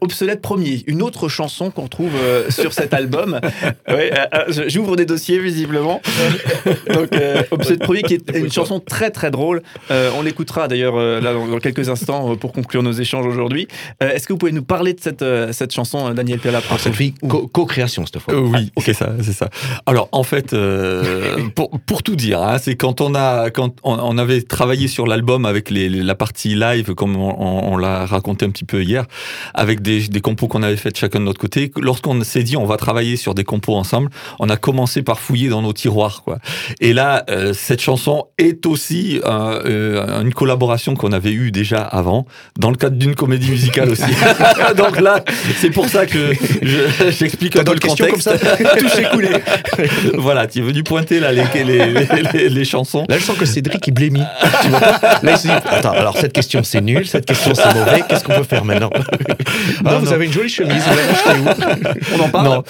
Obsolète 0.00 0.40
premier, 0.40 0.82
une 0.86 1.02
autre 1.02 1.28
chanson 1.28 1.70
qu'on 1.70 1.88
trouve 1.88 2.12
sur 2.48 2.72
cet 2.72 2.94
album. 2.94 3.40
J'ouvre 4.68 4.96
des 4.96 5.06
dossiers, 5.06 5.38
visiblement. 5.38 6.00
donc, 6.92 7.10
Obsolète 7.50 7.80
premier, 7.80 8.02
qui 8.02 8.14
est 8.14 8.36
une 8.36 8.52
chanson 8.52 8.80
très 8.80 9.10
très 9.10 9.30
drôle. 9.30 9.62
on 9.90 10.22
l'écoutera 10.22 10.68
d'ailleurs 10.68 10.96
là 10.96 11.32
dans, 11.32 11.58
quelques 11.58 11.88
instants 11.88 12.36
pour 12.36 12.52
conclure 12.52 12.82
nos 12.82 12.92
échanges 12.92 13.26
aujourd'hui. 13.26 13.68
Est-ce 14.00 14.26
que 14.26 14.32
vous 14.32 14.38
pouvez 14.38 14.52
nous 14.52 14.62
parler 14.62 14.94
de 14.94 15.00
cette, 15.00 15.24
cette 15.52 15.72
chanson, 15.72 16.12
Daniel 16.12 16.38
Piala 16.38 16.60
Co-création, 17.52 18.04
cette 18.06 18.20
fois. 18.20 18.34
oui, 18.34 18.70
c'est 18.78 18.94
ça, 18.94 19.12
c'est 19.22 19.32
ça. 19.32 19.48
Alors, 19.86 20.08
en 20.12 20.22
fait, 20.22 20.54
pour, 21.54 21.70
pour 21.80 22.02
tout 22.04 22.16
dire. 22.16 22.42
Hein. 22.42 22.58
C'est 22.58 22.76
quand 22.76 23.00
on 23.00 23.14
a 23.14 23.50
quand 23.50 23.74
on, 23.82 24.18
avait 24.18 24.42
travaillé 24.42 24.86
sur 24.86 25.06
l'album 25.06 25.46
avec 25.46 25.70
les, 25.70 25.88
la 25.88 26.14
partie 26.14 26.54
live, 26.54 26.94
comme 26.94 27.16
on, 27.16 27.76
l'a 27.76 28.06
raconté 28.06 28.44
un 28.44 28.50
petit 28.50 28.64
peu 28.64 28.82
hier, 28.82 29.06
avec 29.54 29.82
des, 29.82 30.06
des 30.08 30.20
compos 30.20 30.46
qu'on 30.46 30.62
avait 30.62 30.76
fait 30.76 30.96
chacun 30.96 31.18
de 31.18 31.24
notre 31.24 31.40
côté. 31.40 31.72
Lorsqu'on 31.80 32.22
s'est 32.22 32.42
dit 32.42 32.56
on 32.56 32.66
va 32.66 32.76
travailler 32.76 33.16
sur 33.16 33.34
des 33.34 33.44
compos 33.44 33.74
ensemble, 33.74 34.10
on 34.38 34.48
a 34.48 34.56
commencé 34.56 35.02
par 35.02 35.18
fouiller 35.18 35.48
dans 35.48 35.62
nos 35.62 35.72
tiroirs, 35.72 36.22
quoi. 36.22 36.38
Et 36.80 36.92
là, 36.92 37.24
euh, 37.30 37.52
cette 37.54 37.80
chanson 37.80 38.26
est 38.38 38.66
aussi 38.66 39.20
euh, 39.24 40.22
une 40.22 40.32
collaboration 40.34 40.94
qu'on 40.94 41.12
avait 41.12 41.32
eue 41.32 41.50
déjà 41.50 41.80
avant, 41.80 42.26
dans 42.58 42.70
le 42.70 42.76
cadre 42.76 42.96
d'une 42.96 43.14
comédie 43.14 43.50
musicale 43.50 43.90
aussi. 43.90 44.02
Donc 44.76 45.00
là, 45.00 45.24
c'est 45.60 45.70
pour 45.70 45.88
ça 45.88 46.06
que 46.06 46.32
j'explique 47.10 47.56
un 47.56 47.64
peu 47.64 47.74
le 47.74 47.80
contexte. 47.80 48.10
Comme 48.10 48.20
ça? 48.20 48.38
S'est 48.94 49.08
coulé. 49.12 49.30
voilà, 50.14 50.46
tu 50.46 50.58
es 50.58 50.62
venu 50.62 50.84
pointer 50.84 51.18
là 51.18 51.32
les, 51.32 51.44
les 51.64 51.93
les, 52.48 52.64
chansons. 52.64 53.04
Là, 53.08 53.18
je 53.18 53.24
sens 53.24 53.36
que 53.36 53.44
Cédric, 53.44 53.86
il 53.86 53.92
blémit. 53.92 54.22
tu 54.62 54.68
vois 54.68 54.80
Là, 54.80 55.30
il 55.30 55.36
se 55.36 55.46
dit 55.46 55.52
Attends, 55.52 55.92
alors 55.92 56.16
cette 56.16 56.32
question, 56.32 56.62
c'est 56.62 56.80
nul, 56.80 57.06
cette 57.06 57.26
question, 57.26 57.54
c'est 57.54 57.74
mauvais, 57.74 58.02
qu'est-ce 58.08 58.24
qu'on 58.24 58.34
peut 58.34 58.44
faire 58.44 58.64
maintenant 58.64 58.90
ah, 59.84 59.98
Vous 59.98 60.12
avez 60.12 60.26
une 60.26 60.32
jolie 60.32 60.48
chemise, 60.48 60.82
vous 60.82 61.44
où? 61.44 62.16
On 62.16 62.20
en 62.20 62.28
parle 62.28 62.62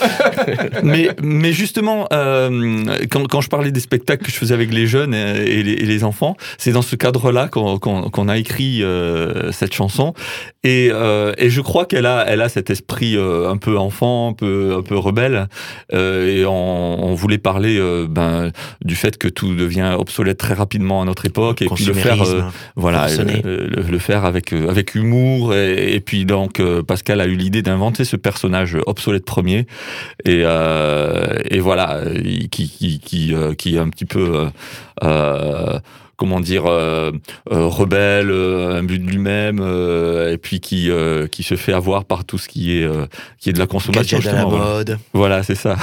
mais, 0.82 1.08
mais 1.22 1.52
justement, 1.52 2.06
euh, 2.12 2.84
quand, 3.10 3.26
quand, 3.28 3.40
je 3.40 3.48
parlais 3.48 3.70
des 3.70 3.80
spectacles 3.80 4.24
que 4.24 4.30
je 4.30 4.36
faisais 4.36 4.54
avec 4.54 4.72
les 4.72 4.86
jeunes 4.86 5.14
et, 5.14 5.62
les, 5.62 6.04
enfants, 6.04 6.36
c'est 6.58 6.72
dans 6.72 6.82
ce 6.82 6.96
cadre-là 6.96 7.48
qu'on 7.48 8.28
a 8.28 8.36
écrit 8.36 8.82
euh, 8.82 9.52
cette 9.52 9.74
chanson. 9.74 10.12
Et, 10.64 10.88
euh, 10.92 11.32
et 11.38 11.50
je 11.50 11.60
crois 11.60 11.86
qu'elle 11.86 12.06
a, 12.06 12.24
elle 12.26 12.42
a 12.42 12.48
cet 12.48 12.70
esprit 12.70 13.16
un 13.16 13.56
peu 13.56 13.78
enfant, 13.78 14.30
un 14.30 14.32
peu, 14.32 14.74
un 14.78 14.82
peu 14.82 14.96
rebelle. 14.96 15.48
et 15.92 16.44
on, 16.46 17.04
on 17.04 17.14
voulait 17.14 17.38
parler 17.38 17.80
ben, 18.08 18.50
du 18.84 18.96
fait 18.96 19.13
que 19.18 19.28
tout 19.28 19.54
devient 19.54 19.96
obsolète 19.98 20.38
très 20.38 20.54
rapidement 20.54 21.02
à 21.02 21.04
notre 21.04 21.26
époque 21.26 21.62
et 21.62 21.68
puis 21.68 21.84
le 21.84 21.94
faire 21.94 22.22
euh, 22.22 22.42
voilà 22.76 23.08
euh, 23.08 23.68
le, 23.68 23.98
faire 23.98 24.24
avec 24.24 24.52
euh, 24.52 24.68
avec 24.68 24.94
humour 24.94 25.54
et, 25.54 26.00
puis 26.00 26.24
donc 26.24 26.60
Pascal 26.86 27.20
a 27.20 27.26
eu 27.26 27.34
l'idée 27.34 27.62
d'inventer 27.62 28.04
ce 28.04 28.16
personnage 28.16 28.76
obsolète 28.86 29.24
premier 29.24 29.66
et 30.24 30.40
et 30.40 31.60
voilà 31.60 32.02
qui 32.50 32.68
qui 32.68 33.00
qui, 33.00 33.34
qui 33.58 33.76
est 33.76 33.78
un 33.78 33.88
petit 33.88 34.04
peu 34.04 34.48
comment 36.16 36.40
dire, 36.40 36.64
euh, 36.66 37.10
euh, 37.52 37.66
rebelle, 37.66 38.30
euh, 38.30 38.78
un 38.78 38.82
but 38.82 38.98
de 38.98 39.08
lui-même, 39.10 39.60
euh, 39.60 40.32
et 40.32 40.38
puis 40.38 40.60
qui 40.60 40.90
euh, 40.90 41.26
qui 41.26 41.42
se 41.42 41.56
fait 41.56 41.72
avoir 41.72 42.04
par 42.04 42.24
tout 42.24 42.38
ce 42.38 42.48
qui 42.48 42.78
est 42.78 42.84
euh, 42.84 43.06
qui 43.40 43.50
est 43.50 43.52
de 43.52 43.58
la 43.58 43.66
consommation. 43.66 44.18
À 44.18 44.32
la 44.32 44.44
mode. 44.46 44.98
Voilà, 45.12 45.42
c'est 45.42 45.54
ça. 45.54 45.76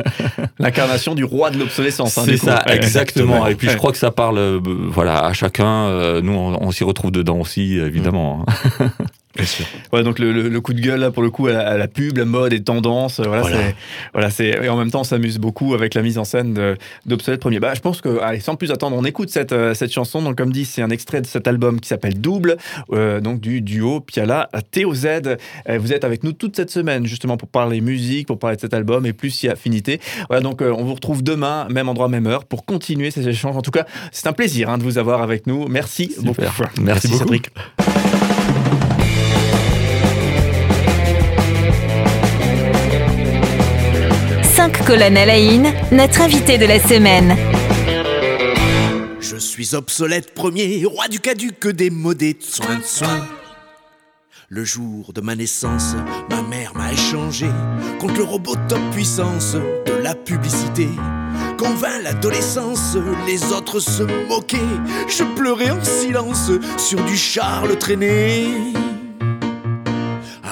L'incarnation 0.58 1.14
du 1.14 1.24
roi 1.24 1.50
de 1.50 1.58
l'obsolescence. 1.58 2.16
hein, 2.18 2.22
C'est 2.24 2.36
ça, 2.36 2.62
Ouais, 2.66 2.76
exactement. 2.76 3.46
Et 3.46 3.54
puis 3.54 3.68
je 3.68 3.76
crois 3.76 3.92
que 3.92 3.98
ça 3.98 4.10
parle, 4.10 4.38
euh, 4.38 4.60
voilà, 4.62 5.24
à 5.24 5.32
chacun. 5.32 5.86
Euh, 5.88 6.20
nous, 6.20 6.32
on, 6.32 6.60
on 6.62 6.70
s'y 6.70 6.84
retrouve 6.84 7.10
dedans 7.10 7.38
aussi, 7.38 7.78
évidemment. 7.78 8.44
hein. 8.80 8.90
Bien 9.36 9.46
sûr. 9.46 9.64
Ouais, 9.92 10.02
donc 10.02 10.18
le, 10.18 10.32
le- 10.32 10.48
le 10.48 10.60
coup 10.60 10.72
de 10.74 10.80
gueule 10.80 10.98
là 11.00 11.10
pour 11.12 11.22
le 11.22 11.30
coup 11.30 11.46
à 11.46 11.52
la, 11.52 11.68
à 11.68 11.76
la 11.78 11.86
pub, 11.86 12.16
la 12.18 12.24
mode 12.24 12.52
et 12.52 12.62
tendance, 12.62 13.20
euh, 13.20 13.24
voilà, 13.24 13.42
Voilà. 13.42 13.56
c'est 13.58 13.74
voilà, 14.12 14.30
c'est 14.30 14.48
et 14.64 14.68
en 14.68 14.76
même 14.76 14.90
temps 14.90 15.00
on 15.02 15.04
s'amuse 15.04 15.38
beaucoup 15.38 15.72
avec 15.74 15.94
la 15.94 16.02
mise 16.02 16.18
en 16.18 16.24
scène 16.24 16.76
d'Obsolète 17.06 17.40
Premier. 17.40 17.60
Bah, 17.60 17.72
je 17.74 17.80
pense 17.80 18.00
que 18.00 18.18
allez, 18.20 18.40
sans 18.40 18.56
plus 18.56 18.72
attendre, 18.72 18.96
on 18.96 19.04
écoute 19.04 19.30
cette 19.30 19.52
euh, 19.52 19.72
cette 19.74 19.92
chanson. 19.92 20.20
Donc 20.20 20.36
comme 20.36 20.52
dit, 20.52 20.64
c'est 20.64 20.82
un 20.82 20.90
extrait 20.90 21.20
de 21.20 21.26
cet 21.26 21.46
album 21.46 21.78
qui 21.80 21.88
s'appelle 21.88 22.20
Double, 22.20 22.56
euh, 22.92 23.20
donc 23.20 23.40
du 23.40 23.60
duo 23.60 24.00
Piala 24.00 24.48
TOZ. 24.72 25.06
Euh, 25.06 25.36
vous 25.78 25.92
êtes 25.92 26.02
avec 26.04 26.24
nous 26.24 26.32
toute 26.32 26.56
cette 26.56 26.70
semaine 26.70 27.06
justement 27.06 27.36
pour 27.36 27.48
parler 27.48 27.80
musique, 27.80 28.26
pour 28.26 28.38
parler 28.38 28.56
de 28.56 28.60
cet 28.60 28.74
album 28.74 29.06
et 29.06 29.12
plus 29.12 29.30
si 29.30 29.48
affinité. 29.48 30.00
Voilà, 30.28 30.42
donc 30.42 30.60
euh, 30.60 30.74
on 30.76 30.82
vous 30.84 30.94
retrouve 30.94 31.22
demain, 31.22 31.68
même 31.70 31.88
endroit, 31.88 32.08
même 32.08 32.26
heure, 32.26 32.44
pour 32.46 32.64
continuer 32.64 33.12
ces 33.12 33.28
échanges. 33.28 33.56
En 33.56 33.62
tout 33.62 33.70
cas, 33.70 33.86
c'est 34.10 34.26
un 34.26 34.32
plaisir 34.32 34.68
hein, 34.70 34.78
de 34.78 34.82
vous 34.82 34.98
avoir 34.98 35.22
avec 35.22 35.46
nous. 35.46 35.68
Merci 35.68 36.06
Super. 36.10 36.24
beaucoup. 36.24 36.40
Merci, 36.42 36.80
Merci, 36.82 37.08
beaucoup. 37.08 37.18
Cédric. 37.20 37.50
Cinq 44.60 44.84
colonnes 44.84 45.16
à 45.16 45.24
la 45.24 45.38
notre 45.90 46.20
invité 46.20 46.58
de 46.58 46.66
la 46.66 46.78
semaine. 46.78 47.34
Je 49.18 49.36
suis 49.38 49.74
obsolète 49.74 50.34
premier, 50.34 50.84
roi 50.84 51.08
du 51.08 51.18
caduc 51.18 51.66
démodé, 51.66 52.36
soin 52.40 52.76
de 52.76 52.82
soin. 52.82 53.26
Le 54.50 54.62
jour 54.62 55.14
de 55.14 55.22
ma 55.22 55.34
naissance, 55.34 55.94
ma 56.28 56.42
mère 56.42 56.74
m'a 56.76 56.92
échangé 56.92 57.46
contre 58.00 58.18
le 58.18 58.24
robot 58.24 58.54
top 58.68 58.80
puissance 58.92 59.54
de 59.54 59.92
la 60.02 60.14
publicité. 60.14 60.88
Quand 61.56 61.72
vint 61.76 61.98
l'adolescence, 62.02 62.98
les 63.26 63.42
autres 63.54 63.80
se 63.80 64.02
moquaient. 64.28 64.58
Je 65.08 65.24
pleurais 65.36 65.70
en 65.70 65.82
silence 65.82 66.50
sur 66.76 67.02
du 67.06 67.16
Charles 67.16 67.78
traîné. 67.78 68.74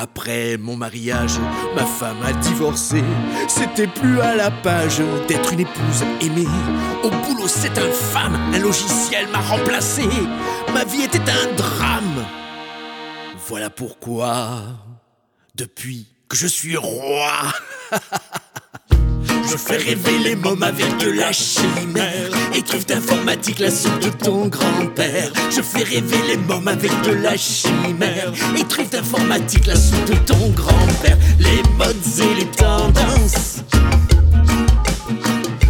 Après 0.01 0.57
mon 0.59 0.77
mariage, 0.77 1.41
ma 1.75 1.85
femme 1.85 2.23
a 2.23 2.33
divorcé. 2.33 3.03
C'était 3.49 3.89
plus 3.89 4.21
à 4.21 4.37
la 4.37 4.49
page 4.49 5.03
d'être 5.27 5.53
une 5.53 5.59
épouse 5.61 6.05
aimée. 6.21 6.47
Au 7.03 7.11
boulot, 7.11 7.49
c'est 7.49 7.77
infâme, 7.77 8.37
un 8.55 8.59
logiciel 8.61 9.27
m'a 9.33 9.41
remplacé. 9.41 10.05
Ma 10.73 10.85
vie 10.85 11.03
était 11.03 11.19
un 11.19 11.53
drame. 11.57 12.25
Voilà 13.49 13.71
pourquoi, 13.71 14.61
depuis 15.57 16.07
que 16.29 16.37
je 16.37 16.47
suis 16.47 16.77
roi, 16.77 17.33
je 19.51 19.57
fais 19.57 19.77
rêver 19.77 20.19
les 20.23 20.37
mômes 20.37 20.63
avec 20.63 20.99
de 20.99 21.11
la 21.11 21.33
chimère. 21.33 22.31
Et 22.55 22.63
truffes 22.63 22.87
d'informatique, 22.87 23.59
la 23.59 23.71
soupe 23.71 23.99
de 24.01 24.11
ton 24.11 24.47
grand-père. 24.49 25.33
Je 25.51 25.63
fais 25.63 25.83
rêver 25.83 26.19
les 26.29 26.37
mômes 26.37 26.69
avec 26.69 26.91
de 27.03 27.13
la 27.13 27.37
chimère. 27.37 28.33
Et 28.57 28.85
d'informatique, 28.85 29.67
la 29.67 29.77
soupe 29.77 30.05
de 30.07 30.15
ton 30.27 30.51
grand-père. 30.51 31.19
Les 31.39 31.63
modes 31.77 31.97
et 32.19 32.35
les 32.41 32.47
tendances 32.47 33.63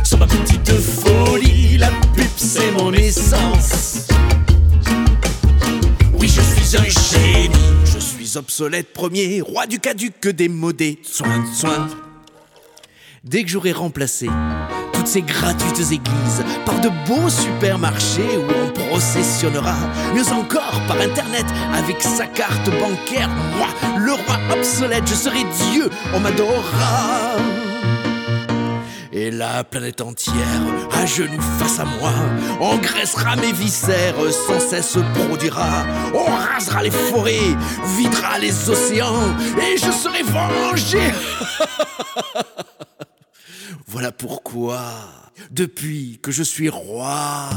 sont 0.05 0.19
ma 0.19 0.27
petite 0.27 0.73
folie. 0.73 1.79
La 1.79 1.91
pub, 2.15 2.27
c'est 2.37 2.73
mon 2.73 2.93
essence. 2.93 4.07
Oui, 6.15 6.29
je 6.29 6.41
suis 6.41 6.77
un 6.77 6.85
génie. 6.85 7.55
Je 7.85 7.99
suis 7.99 8.37
obsolète 8.37 8.93
premier, 8.93 9.41
roi 9.41 9.67
du 9.67 9.79
caduc 9.79 10.29
démodé. 10.29 10.99
Soin 11.03 11.39
de 11.39 11.55
soin. 11.55 11.89
Dès 13.29 13.43
que 13.45 13.51
j'aurai 13.51 13.73
remplacé 13.73 14.27
toutes 14.95 15.07
ces 15.07 15.21
gratuites 15.21 15.93
églises 15.93 16.45
par 16.65 16.81
de 16.81 16.89
beaux 17.07 17.29
supermarchés 17.29 18.39
où 18.39 18.51
on 18.65 18.89
processionnera, 18.89 19.77
mieux 20.15 20.27
encore 20.33 20.81
par 20.89 20.99
internet 20.99 21.45
avec 21.75 22.01
sa 22.01 22.25
carte 22.25 22.71
bancaire, 22.81 23.29
moi, 23.59 23.69
le 23.99 24.13
roi 24.13 24.39
obsolète, 24.51 25.07
je 25.07 25.15
serai 25.15 25.45
Dieu, 25.71 25.91
on 26.15 26.21
m'adorera. 26.21 27.37
Et 29.13 29.31
la 29.31 29.63
planète 29.63 30.01
entière, 30.01 30.63
à 30.95 31.05
genoux 31.05 31.43
face 31.59 31.81
à 31.81 31.85
moi, 31.85 32.13
engraissera 32.61 33.37
mes 33.37 33.53
viscères, 33.53 34.15
sans 34.31 34.59
cesse 34.59 34.97
produira. 35.27 35.85
On 36.15 36.25
rasera 36.25 36.83
les 36.83 36.91
forêts, 36.91 37.55
videra 37.99 38.39
les 38.39 38.71
océans, 38.71 39.37
et 39.61 39.77
je 39.77 39.91
serai 39.91 40.23
vengé. 40.23 41.13
Voilà 44.01 44.13
pourquoi, 44.13 44.81
depuis 45.51 46.21
que 46.23 46.31
je 46.31 46.45
suis 46.45 46.69
roi, 46.69 47.49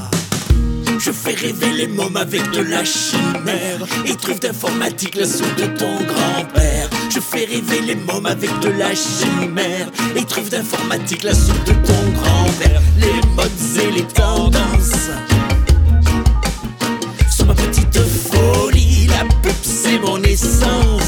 je 0.98 1.12
fais 1.12 1.36
rêver 1.36 1.72
les 1.72 1.86
mômes 1.86 2.18
avec 2.18 2.42
de 2.50 2.62
la 2.62 2.84
chimère 2.84 3.86
et 4.08 4.16
truffes 4.16 4.40
d'informatique, 4.40 5.14
la 5.14 5.28
soupe 5.28 5.56
de 5.56 5.68
ton 5.68 6.04
grand-père. 6.04 6.90
Je 7.14 7.20
fais 7.20 7.46
rêver 7.46 7.82
les 7.82 7.94
mômes 7.94 8.26
avec 8.26 8.50
de 8.62 8.70
la 8.70 8.96
chimère 8.96 9.92
et 10.16 10.26
truffes 10.26 10.50
d'informatique, 10.50 11.22
la 11.22 11.36
soupe 11.36 11.64
de 11.66 11.74
ton 11.74 12.10
grand-père. 12.10 12.82
Les 12.98 13.22
modes 13.36 13.52
et 13.80 13.92
les 13.92 14.08
tendances 14.08 15.12
sont 17.30 17.46
ma 17.46 17.54
petite 17.54 18.00
folie. 18.00 19.06
La 19.10 19.26
pub, 19.44 19.54
c'est 19.62 20.00
mon 20.00 20.20
essence. 20.24 21.01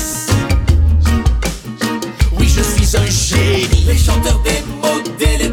Génie. 4.24 5.38
Les 5.38 5.53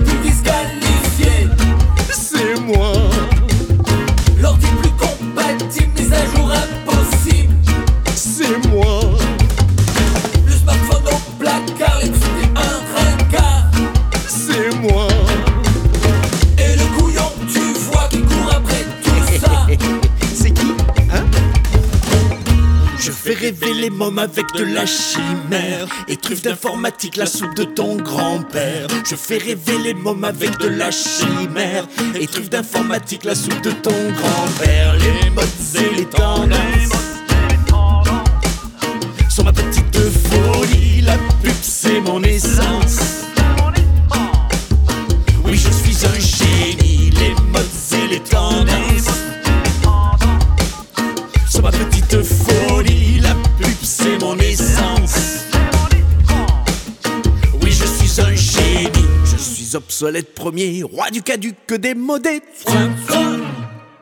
avec 24.02 24.46
de 24.54 24.64
la 24.64 24.86
chimère 24.86 25.86
et 26.08 26.16
truffes 26.16 26.42
d'informatique, 26.42 27.16
la 27.16 27.26
soupe 27.26 27.54
de 27.54 27.64
ton 27.64 27.96
grand-père. 27.96 28.86
Je 29.06 29.14
fais 29.14 29.36
rêver 29.36 29.78
les 29.84 29.94
mômes 29.94 30.24
avec 30.24 30.56
de 30.58 30.68
la 30.68 30.90
chimère 30.90 31.86
et 32.14 32.26
truffes 32.26 32.48
d'informatique, 32.48 33.24
la 33.24 33.34
soupe 33.34 33.60
de 33.60 33.70
ton 33.70 33.90
grand-père. 33.90 34.96
Les 34.96 35.30
modes 35.30 35.44
et 35.76 35.96
les 35.96 36.06
tendances 36.06 36.94
sont 39.28 39.44
ma 39.44 39.52
petite 39.52 39.79
obsolète 60.00 60.34
premier, 60.34 60.82
roi 60.82 61.10
du 61.10 61.22
caduc 61.22 61.56
démodé. 61.74 62.40
Soin, 62.54 62.90
soin. 63.06 63.19